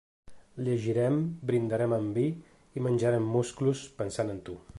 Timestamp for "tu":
4.49-4.63